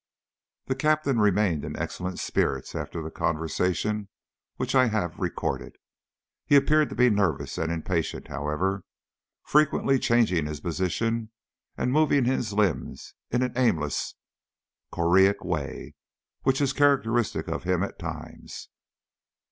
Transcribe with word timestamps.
The 0.65 0.73
Captain 0.73 1.19
remained 1.19 1.63
in 1.63 1.77
excellent 1.77 2.17
spirits 2.17 2.73
after 2.73 3.03
the 3.03 3.11
conversation 3.11 4.09
which 4.55 4.73
I 4.73 4.87
have 4.87 5.19
recorded. 5.19 5.75
He 6.47 6.55
appeared 6.55 6.89
to 6.89 6.95
be 6.95 7.11
nervous 7.11 7.59
and 7.59 7.71
impatient, 7.71 8.27
however, 8.27 8.83
frequently 9.43 9.99
changing 9.99 10.47
his 10.47 10.59
position, 10.59 11.29
and 11.77 11.93
moving 11.93 12.25
his 12.25 12.51
limbs 12.51 13.13
in 13.29 13.43
an 13.43 13.53
aimless 13.55 14.15
choreic 14.91 15.45
way 15.45 15.93
which 16.41 16.61
is 16.61 16.73
characteristic 16.73 17.47
of 17.47 17.61
him 17.65 17.83
at 17.83 17.99
times. 17.99 18.69